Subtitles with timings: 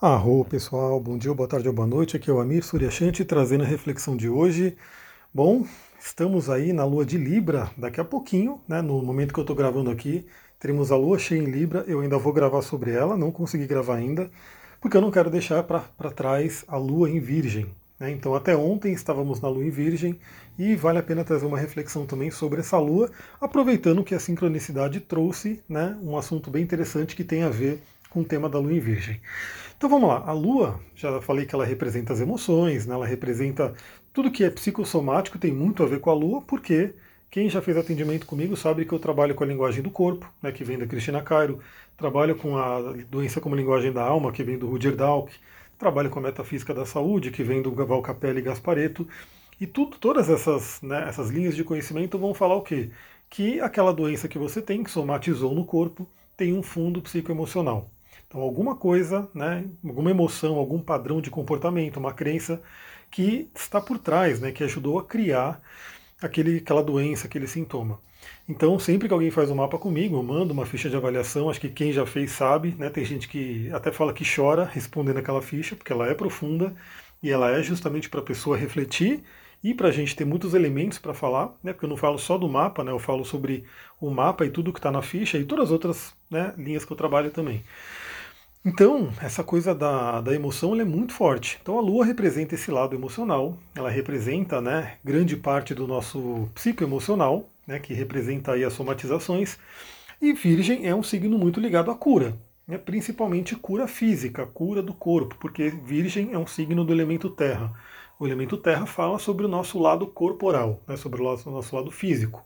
[0.00, 2.16] Arro pessoal, bom dia, boa tarde ou boa noite.
[2.16, 4.76] Aqui é o Amir Suryashanti trazendo a reflexão de hoje.
[5.32, 5.64] Bom,
[5.98, 8.82] estamos aí na lua de Libra daqui a pouquinho, né?
[8.82, 10.26] No momento que eu estou gravando aqui,
[10.58, 11.84] teremos a lua cheia em Libra.
[11.86, 14.28] Eu ainda vou gravar sobre ela, não consegui gravar ainda,
[14.80, 17.66] porque eu não quero deixar para trás a lua em Virgem.
[17.98, 18.10] Né?
[18.10, 20.18] Então, até ontem estávamos na lua em Virgem
[20.58, 25.00] e vale a pena trazer uma reflexão também sobre essa lua, aproveitando que a sincronicidade
[25.00, 28.72] trouxe né, um assunto bem interessante que tem a ver com o tema da lua
[28.72, 29.20] em Virgem.
[29.76, 32.94] Então vamos lá, a Lua, já falei que ela representa as emoções, né?
[32.94, 33.74] ela representa
[34.12, 36.94] tudo que é psicossomático, tem muito a ver com a Lua, porque
[37.30, 40.52] quem já fez atendimento comigo sabe que eu trabalho com a linguagem do corpo, né,
[40.52, 41.60] que vem da Cristina Cairo,
[41.96, 45.32] trabalho com a doença como linguagem da alma, que vem do Rudyard Dalk,
[45.78, 49.06] trabalho com a metafísica da saúde, que vem do Val Capelli e Gaspareto,
[49.60, 52.90] e tudo, todas essas, né, essas linhas de conhecimento vão falar o quê?
[53.28, 57.93] Que aquela doença que você tem, que somatizou no corpo, tem um fundo psicoemocional.
[58.34, 62.60] Então, alguma coisa, né, alguma emoção, algum padrão de comportamento, uma crença
[63.08, 65.62] que está por trás, né, que ajudou a criar
[66.20, 68.00] aquele, aquela doença, aquele sintoma.
[68.48, 71.60] Então, sempre que alguém faz um mapa comigo, eu mando uma ficha de avaliação, acho
[71.60, 72.90] que quem já fez sabe, né?
[72.90, 76.74] Tem gente que até fala que chora respondendo aquela ficha, porque ela é profunda
[77.22, 79.22] e ela é justamente para a pessoa refletir
[79.62, 81.72] e para a gente ter muitos elementos para falar, né?
[81.72, 82.90] Porque eu não falo só do mapa, né?
[82.90, 83.64] Eu falo sobre
[84.00, 86.92] o mapa e tudo que está na ficha e todas as outras né, linhas que
[86.92, 87.64] eu trabalho também.
[88.66, 91.58] Então, essa coisa da, da emoção é muito forte.
[91.60, 97.46] Então, a Lua representa esse lado emocional, ela representa né, grande parte do nosso psicoemocional,
[97.66, 99.58] né, que representa aí as somatizações,
[100.18, 104.94] e Virgem é um signo muito ligado à cura, né, principalmente cura física, cura do
[104.94, 107.70] corpo, porque Virgem é um signo do elemento terra.
[108.18, 111.90] O elemento terra fala sobre o nosso lado corporal, né, sobre o nosso, nosso lado
[111.90, 112.42] físico.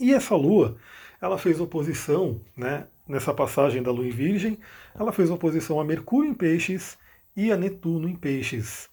[0.00, 0.78] E essa Lua,
[1.20, 4.58] ela fez oposição né, nessa passagem da Lua em Virgem,
[4.94, 6.98] ela fez oposição a Mercúrio em Peixes
[7.34, 8.88] e a Netuno em Peixes.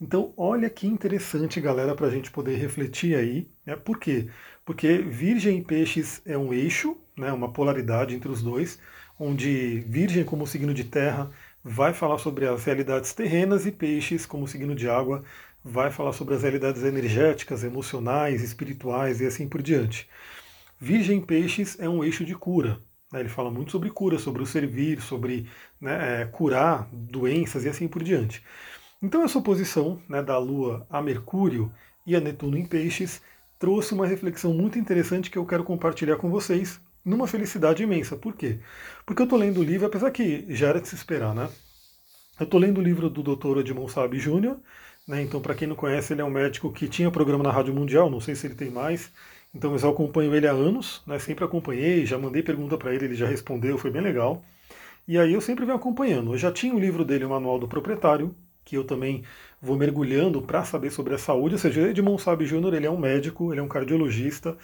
[0.00, 3.50] Então, olha que interessante, galera, para a gente poder refletir aí.
[3.66, 3.76] Né?
[3.76, 4.28] Por quê?
[4.64, 8.78] Porque Virgem e Peixes é um eixo, né, uma polaridade entre os dois,
[9.18, 11.30] onde Virgem, como signo de terra,
[11.62, 15.22] vai falar sobre as realidades terrenas e Peixes, como signo de água,
[15.62, 20.08] vai falar sobre as realidades energéticas, emocionais, espirituais e assim por diante.
[20.78, 22.80] Virgem Peixes é um eixo de cura?
[23.12, 25.48] Ele fala muito sobre cura, sobre o servir, sobre
[25.80, 28.44] né, é, curar doenças e assim por diante.
[29.02, 31.72] Então essa oposição né, da Lua a Mercúrio
[32.06, 33.20] e a Netuno em Peixes
[33.58, 38.16] trouxe uma reflexão muito interessante que eu quero compartilhar com vocês numa felicidade imensa.
[38.16, 38.60] Por quê?
[39.04, 41.48] Porque eu estou lendo o livro, apesar que já era de se esperar, né?
[42.38, 43.58] Eu estou lendo o livro do Dr.
[43.58, 44.56] Edmond Sabe Jr.,
[45.06, 45.22] né?
[45.22, 48.08] então para quem não conhece, ele é um médico que tinha programa na Rádio Mundial,
[48.08, 49.12] não sei se ele tem mais,
[49.54, 51.18] então eu já acompanho ele há anos, né?
[51.18, 54.42] sempre acompanhei, já mandei pergunta para ele, ele já respondeu, foi bem legal.
[55.08, 56.32] E aí eu sempre venho acompanhando.
[56.34, 58.34] Eu já tinha o livro dele, o Manual do Proprietário,
[58.64, 59.24] que eu também
[59.60, 61.56] vou mergulhando para saber sobre a saúde.
[61.56, 64.56] Ou seja, Edmond Sabe Júnior, ele é um médico, ele é um cardiologista,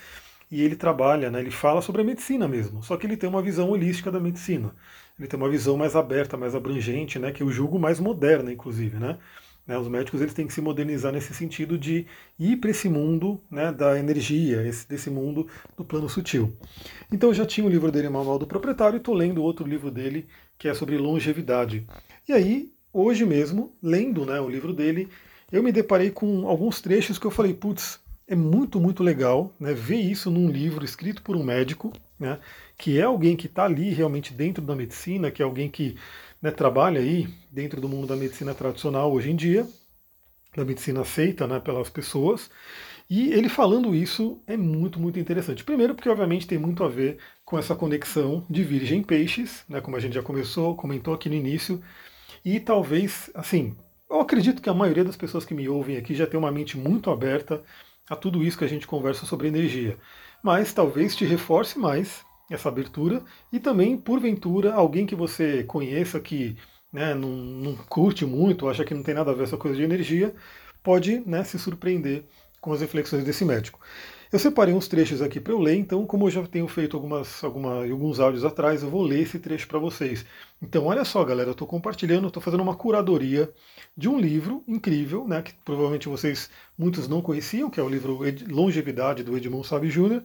[0.51, 3.43] e ele trabalha, né, ele fala sobre a medicina mesmo, só que ele tem uma
[3.43, 4.75] visão holística da medicina.
[5.19, 8.97] Ele tem uma visão mais aberta, mais abrangente, né, que eu julgo mais moderna, inclusive,
[8.99, 9.19] né?
[9.67, 12.07] Né, os médicos eles têm que se modernizar nesse sentido de
[12.39, 16.57] ir para esse mundo né, da energia, esse, desse mundo do plano sutil.
[17.13, 19.91] Então eu já tinha o livro dele, Manual do Proprietário, e estou lendo outro livro
[19.91, 21.85] dele, que é sobre longevidade.
[22.29, 25.09] E aí, hoje mesmo, lendo né, o livro dele,
[25.51, 29.73] eu me deparei com alguns trechos que eu falei, putz, é muito, muito legal né,
[29.73, 32.39] ver isso num livro escrito por um médico, né,
[32.77, 35.97] que é alguém que está ali realmente dentro da medicina, que é alguém que
[36.41, 39.67] né, trabalha aí dentro do mundo da medicina tradicional hoje em dia,
[40.57, 42.51] da medicina aceita né, pelas pessoas.
[43.09, 45.63] E ele falando isso é muito, muito interessante.
[45.63, 49.97] Primeiro, porque obviamente tem muito a ver com essa conexão de Virgem Peixes, né, como
[49.97, 51.81] a gente já começou, comentou aqui no início.
[52.45, 53.77] E talvez, assim,
[54.11, 56.77] eu acredito que a maioria das pessoas que me ouvem aqui já tem uma mente
[56.77, 57.63] muito aberta
[58.09, 59.97] a tudo isso que a gente conversa sobre energia.
[60.43, 66.57] Mas talvez te reforce mais essa abertura e também, porventura, alguém que você conheça que
[66.93, 69.83] né, não, não, curte muito, acha que não tem nada a ver essa coisa de
[69.83, 70.35] energia,
[70.83, 72.25] pode né, se surpreender
[72.61, 73.81] com as reflexões desse médico.
[74.33, 77.45] Eu separei uns trechos aqui para eu ler, então, como eu já tenho feito algumas,
[77.45, 80.27] alguma, alguns áudios atrás, eu vou ler esse trecho para vocês.
[80.61, 83.53] Então, olha só, galera, eu estou compartilhando, estou fazendo uma curadoria
[83.97, 88.19] de um livro incrível, né, que provavelmente vocês, muitos não conheciam, que é o livro
[88.49, 90.23] Longevidade, do Edmond Sabe Jr.,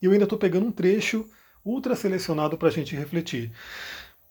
[0.00, 1.28] e eu ainda estou pegando um trecho
[1.64, 3.52] ultra selecionado para a gente refletir.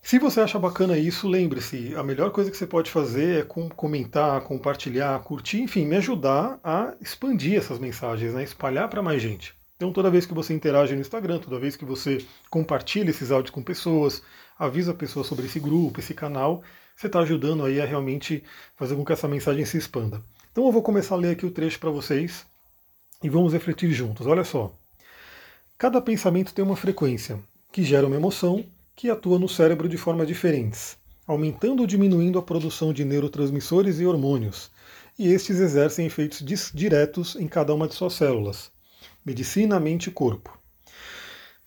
[0.02, 4.42] Se você acha bacana isso, lembre-se, a melhor coisa que você pode fazer é comentar,
[4.42, 8.44] compartilhar, curtir, enfim, me ajudar a expandir essas mensagens, né?
[8.44, 9.54] espalhar para mais gente.
[9.76, 13.52] Então, toda vez que você interage no Instagram, toda vez que você compartilha esses áudios
[13.52, 14.22] com pessoas,
[14.58, 16.64] avisa a pessoa sobre esse grupo, esse canal,
[16.96, 18.44] você está ajudando aí a realmente
[18.76, 20.22] fazer com que essa mensagem se expanda.
[20.52, 22.46] Então eu vou começar a ler aqui o trecho para vocês
[23.24, 24.28] e vamos refletir juntos.
[24.28, 24.76] Olha só.
[25.82, 27.40] Cada pensamento tem uma frequência
[27.72, 28.64] que gera uma emoção
[28.96, 30.96] que atua no cérebro de formas diferentes,
[31.26, 34.70] aumentando ou diminuindo a produção de neurotransmissores e hormônios,
[35.18, 38.70] e estes exercem efeitos diretos em cada uma de suas células.
[39.26, 40.56] Medicina, mente e corpo.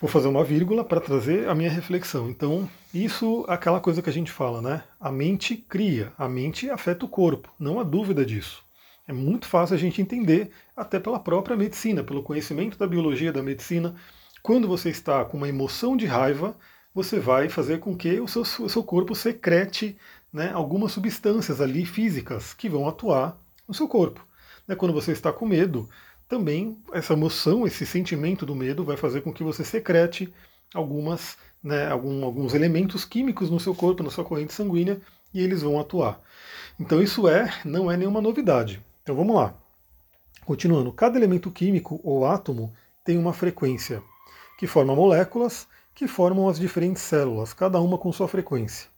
[0.00, 2.30] Vou fazer uma vírgula para trazer a minha reflexão.
[2.30, 4.84] Então, isso é aquela coisa que a gente fala, né?
[5.00, 8.63] A mente cria, a mente afeta o corpo, não há dúvida disso.
[9.06, 13.42] É muito fácil a gente entender, até pela própria medicina, pelo conhecimento da biologia da
[13.42, 13.94] medicina.
[14.42, 16.56] Quando você está com uma emoção de raiva,
[16.94, 19.96] você vai fazer com que o seu, o seu corpo secrete
[20.32, 24.26] né, algumas substâncias ali físicas que vão atuar no seu corpo.
[24.66, 25.88] Né, quando você está com medo,
[26.26, 30.32] também essa emoção, esse sentimento do medo vai fazer com que você secrete
[30.72, 35.00] algumas, né, algum, alguns elementos químicos no seu corpo, na sua corrente sanguínea,
[35.32, 36.20] e eles vão atuar.
[36.80, 38.82] Então isso é, não é nenhuma novidade.
[39.04, 39.52] Então vamos lá.
[40.46, 42.72] Continuando, cada elemento químico ou átomo
[43.04, 44.02] tem uma frequência
[44.58, 48.88] que forma moléculas que formam as diferentes células, cada uma com sua frequência.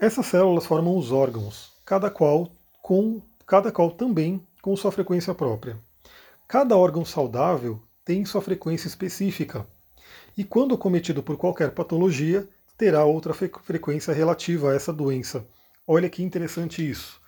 [0.00, 5.76] Essas células formam os órgãos, cada qual com cada qual também com sua frequência própria.
[6.48, 9.66] Cada órgão saudável tem sua frequência específica,
[10.38, 12.48] e quando cometido por qualquer patologia,
[12.78, 15.44] terá outra frequência relativa a essa doença.
[15.86, 17.20] Olha que interessante isso.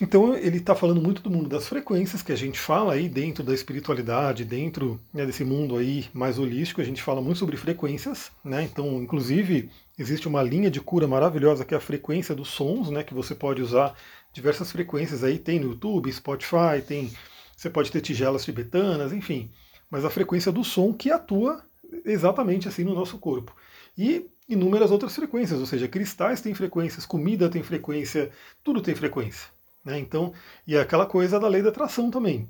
[0.00, 3.42] Então ele está falando muito do mundo das frequências que a gente fala aí dentro
[3.42, 8.30] da espiritualidade, dentro né, desse mundo aí mais holístico, a gente fala muito sobre frequências,
[8.44, 8.62] né?
[8.62, 13.02] Então, inclusive, existe uma linha de cura maravilhosa que é a frequência dos sons, né?
[13.02, 13.94] Que você pode usar
[14.32, 17.12] diversas frequências aí, tem no YouTube, Spotify, tem.
[17.56, 19.50] Você pode ter tigelas tibetanas, enfim.
[19.90, 21.60] Mas a frequência do som que atua
[22.04, 23.52] exatamente assim no nosso corpo.
[23.96, 28.30] E inúmeras outras frequências, ou seja, cristais têm frequências, comida tem frequência,
[28.62, 29.57] tudo tem frequência.
[29.88, 29.98] Né?
[29.98, 30.34] Então,
[30.66, 32.46] e é aquela coisa da lei da atração também.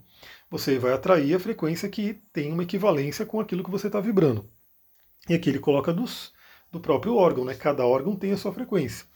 [0.51, 4.51] Você vai atrair a frequência que tem uma equivalência com aquilo que você está vibrando.
[5.29, 6.33] E aqui ele coloca dos,
[6.73, 7.55] do próprio órgão, né?
[7.55, 9.07] cada órgão tem a sua frequência.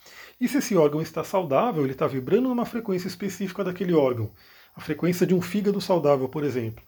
[0.40, 4.30] E se esse órgão está saudável, ele está vibrando numa frequência específica daquele órgão.
[4.76, 6.84] A frequência de um fígado saudável, por exemplo.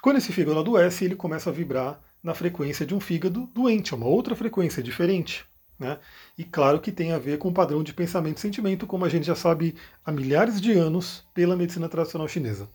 [0.00, 3.96] Quando esse fígado adoece, ele começa a vibrar na frequência de um fígado doente, é
[3.96, 5.44] uma outra frequência diferente.
[5.78, 5.98] Né?
[6.38, 9.08] E claro que tem a ver com o padrão de pensamento e sentimento, como a
[9.08, 9.74] gente já sabe
[10.04, 12.68] há milhares de anos pela medicina tradicional chinesa.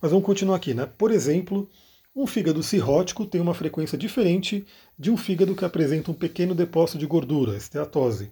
[0.00, 0.72] Mas vamos continuar aqui.
[0.72, 0.86] Né?
[0.86, 1.68] Por exemplo,
[2.16, 4.66] um fígado cirrótico tem uma frequência diferente
[4.98, 8.30] de um fígado que apresenta um pequeno depósito de gordura, esteatose.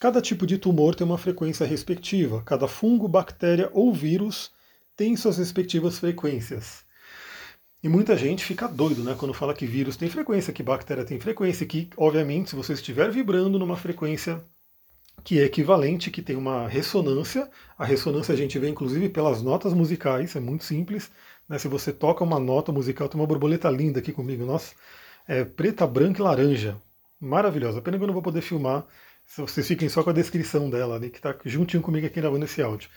[0.00, 4.50] Cada tipo de tumor tem uma frequência respectiva, cada fungo, bactéria ou vírus
[4.96, 6.83] tem suas respectivas frequências.
[7.84, 11.20] E muita gente fica doido né, quando fala que vírus tem frequência, que bactéria tem
[11.20, 14.42] frequência, que, obviamente, se você estiver vibrando numa frequência
[15.22, 17.46] que é equivalente, que tem uma ressonância,
[17.76, 21.10] a ressonância a gente vê inclusive pelas notas musicais, é muito simples.
[21.46, 24.74] Né, se você toca uma nota musical, tem uma borboleta linda aqui comigo, nossa,
[25.28, 26.78] é preta, branca e laranja.
[27.20, 27.82] Maravilhosa.
[27.82, 28.86] Pena que eu não vou poder filmar,
[29.36, 32.62] vocês fiquem só com a descrição dela, né, que está juntinho comigo aqui gravando esse
[32.62, 32.88] áudio.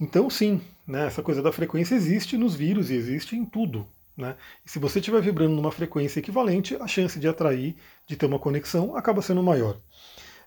[0.00, 3.86] Então, sim, né, essa coisa da frequência existe nos vírus e existe em tudo.
[4.18, 4.34] Né?
[4.66, 8.40] E se você estiver vibrando numa frequência equivalente, a chance de atrair, de ter uma
[8.40, 9.78] conexão, acaba sendo maior.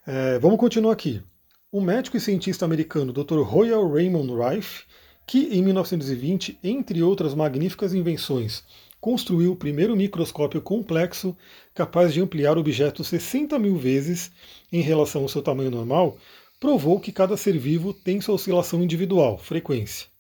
[0.06, 1.24] É, vamos continuar aqui.
[1.72, 3.40] O médico e cientista americano Dr.
[3.40, 4.84] Royal Raymond Rife,
[5.26, 8.62] que em 1920, entre outras magníficas invenções,
[9.00, 11.36] construiu o primeiro microscópio complexo
[11.74, 14.34] capaz de ampliar objetos 60 mil vezes
[14.70, 16.18] em relação ao seu tamanho normal,
[16.60, 20.11] provou que cada ser vivo tem sua oscilação individual, frequência.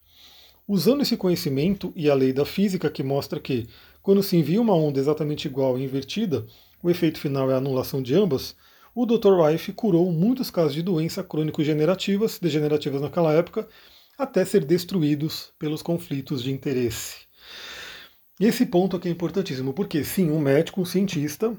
[0.74, 3.68] Usando esse conhecimento e a lei da física que mostra que,
[4.02, 6.48] quando se envia uma onda exatamente igual e invertida,
[6.82, 8.56] o efeito final é a anulação de ambas,
[8.96, 9.34] o Dr.
[9.34, 13.68] Rife curou muitos casos de doenças crônico-degenerativas, degenerativas naquela época,
[14.18, 17.18] até ser destruídos pelos conflitos de interesse.
[18.40, 21.54] Esse ponto aqui é importantíssimo, porque sim, um médico, um cientista,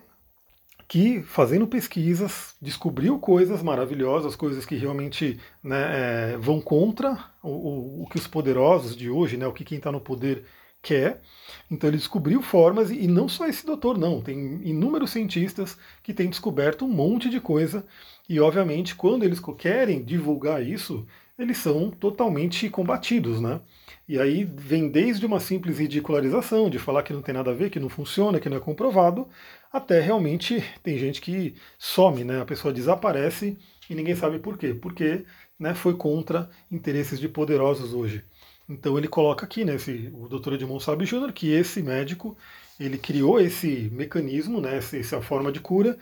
[0.92, 8.06] que, fazendo pesquisas, descobriu coisas maravilhosas, coisas que realmente né, é, vão contra o, o,
[8.10, 10.44] que os poderosos de hoje, né, o que quem está no poder
[10.82, 11.22] quer.
[11.70, 16.28] Então ele descobriu formas, e não só esse doutor, não, tem inúmeros cientistas que têm
[16.28, 17.86] descoberto um monte de coisa,
[18.28, 21.06] e obviamente quando eles querem divulgar isso,
[21.42, 23.60] eles são totalmente combatidos, né?
[24.08, 27.70] E aí vem desde uma simples ridicularização, de falar que não tem nada a ver,
[27.70, 29.28] que não funciona, que não é comprovado,
[29.72, 32.40] até realmente tem gente que some, né?
[32.40, 33.56] A pessoa desaparece
[33.88, 34.74] e ninguém sabe por quê.
[34.74, 35.24] Porque
[35.58, 38.24] né, foi contra interesses de poderosos hoje.
[38.68, 40.54] Então ele coloca aqui, né, esse, o Dr.
[40.54, 42.36] Edmond Sabe Jr., que esse médico
[42.78, 45.96] ele criou esse mecanismo, né, essa forma de cura,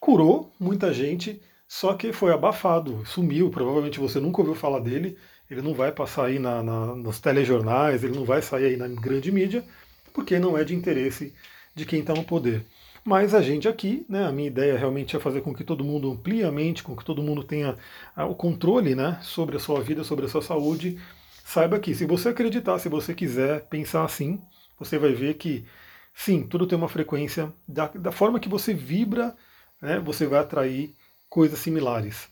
[0.00, 3.50] curou muita gente, só que foi abafado, sumiu.
[3.50, 5.16] Provavelmente você nunca ouviu falar dele.
[5.50, 8.88] Ele não vai passar aí na, na, nos telejornais, ele não vai sair aí na
[8.88, 9.64] grande mídia,
[10.12, 11.34] porque não é de interesse
[11.74, 12.64] de quem está no poder.
[13.04, 16.10] Mas a gente aqui, né, a minha ideia realmente é fazer com que todo mundo
[16.10, 17.76] amplie a mente, com que todo mundo tenha
[18.16, 20.98] o controle né, sobre a sua vida, sobre a sua saúde.
[21.44, 24.40] Saiba que se você acreditar, se você quiser pensar assim,
[24.78, 25.66] você vai ver que
[26.14, 27.52] sim, tudo tem uma frequência.
[27.68, 29.36] Da, da forma que você vibra,
[29.82, 30.94] né, você vai atrair
[31.34, 32.28] coisas similares.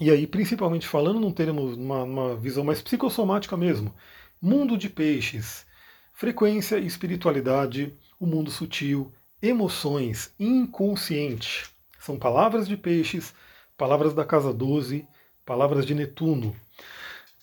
[0.00, 3.94] E aí, principalmente falando num termo, uma, visão mais psicossomática mesmo,
[4.42, 5.64] mundo de peixes,
[6.12, 11.70] frequência e espiritualidade, o mundo sutil, emoções, inconsciente.
[12.00, 13.32] São palavras de peixes,
[13.78, 15.06] palavras da casa 12,
[15.44, 16.52] palavras de Netuno.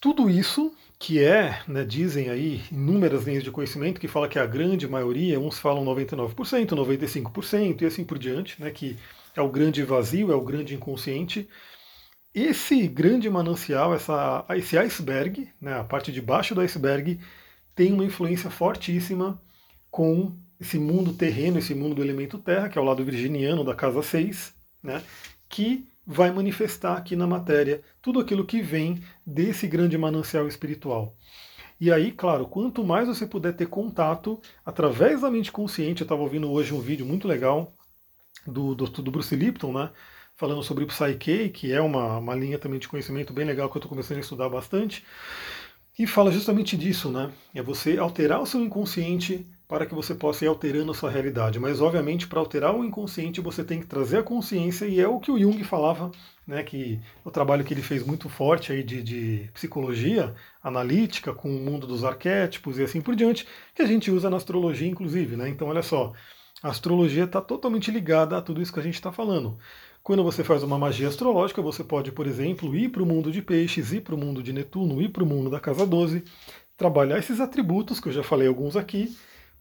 [0.02, 4.46] Tudo isso que é, né, dizem aí inúmeras linhas de conhecimento que fala que a
[4.46, 6.36] grande maioria, uns falam 99%,
[6.76, 8.98] 95% e assim por diante, né, que
[9.36, 11.48] é o grande vazio, é o grande inconsciente.
[12.34, 17.20] Esse grande manancial, essa, esse iceberg, né, a parte de baixo do iceberg,
[17.76, 19.40] tem uma influência fortíssima
[19.92, 23.76] com esse mundo terreno, esse mundo do elemento terra, que é o lado virginiano da
[23.76, 25.04] casa 6, né,
[25.48, 31.16] que vai manifestar aqui na matéria tudo aquilo que vem desse grande manancial espiritual.
[31.80, 36.22] E aí, claro, quanto mais você puder ter contato através da mente consciente, eu estava
[36.22, 37.74] ouvindo hoje um vídeo muito legal
[38.46, 39.90] do, do, do Bruce Lipton, né?
[40.36, 43.78] Falando sobre o Psyche, que é uma, uma linha também de conhecimento bem legal que
[43.78, 45.04] eu estou começando a estudar bastante.
[45.98, 47.32] E fala justamente disso, né?
[47.54, 51.60] É você alterar o seu inconsciente para que você possa ir alterando a sua realidade.
[51.60, 55.20] Mas, obviamente, para alterar o inconsciente, você tem que trazer a consciência, e é o
[55.20, 56.12] que o Jung falava,
[56.48, 61.50] né, que o trabalho que ele fez muito forte aí de, de psicologia analítica, com
[61.50, 65.36] o mundo dos arquétipos e assim por diante, que a gente usa na astrologia, inclusive.
[65.36, 65.50] Né?
[65.50, 66.14] Então, olha só,
[66.64, 69.58] a astrologia está totalmente ligada a tudo isso que a gente está falando.
[70.02, 73.42] Quando você faz uma magia astrológica, você pode, por exemplo, ir para o mundo de
[73.42, 76.24] peixes, ir para o mundo de Netuno, ir para o mundo da casa 12,
[76.78, 79.16] trabalhar esses atributos, que eu já falei alguns aqui,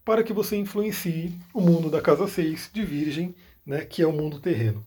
[0.05, 4.13] para que você influencie o mundo da casa 6 de Virgem, né, que é o
[4.13, 4.85] mundo terreno.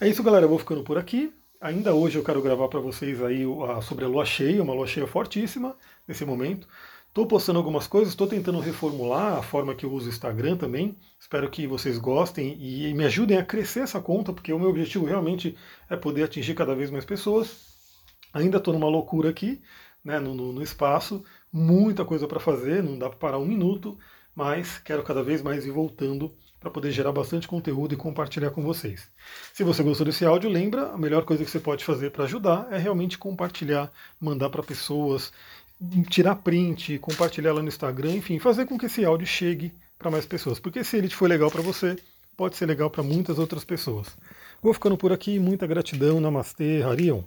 [0.00, 0.46] É isso, galera.
[0.46, 1.32] Eu vou ficando por aqui.
[1.60, 3.42] Ainda hoje eu quero gravar para vocês aí
[3.82, 5.76] sobre a lua cheia, uma lua cheia fortíssima
[6.08, 6.66] nesse momento.
[7.10, 10.96] Estou postando algumas coisas, estou tentando reformular a forma que eu uso o Instagram também.
[11.18, 15.06] Espero que vocês gostem e me ajudem a crescer essa conta, porque o meu objetivo
[15.06, 15.56] realmente
[15.88, 17.66] é poder atingir cada vez mais pessoas.
[18.32, 19.60] Ainda estou numa loucura aqui,
[20.04, 23.98] né, no, no, no espaço, muita coisa para fazer, não dá para parar um minuto
[24.34, 28.62] mas quero cada vez mais ir voltando para poder gerar bastante conteúdo e compartilhar com
[28.62, 29.08] vocês.
[29.52, 32.68] Se você gostou desse áudio, lembra, a melhor coisa que você pode fazer para ajudar
[32.70, 33.90] é realmente compartilhar,
[34.20, 35.32] mandar para pessoas,
[36.08, 40.26] tirar print, compartilhar lá no Instagram, enfim, fazer com que esse áudio chegue para mais
[40.26, 41.96] pessoas, porque se ele foi legal para você,
[42.36, 44.08] pode ser legal para muitas outras pessoas.
[44.62, 47.22] Vou ficando por aqui, muita gratidão, namastê, Harion.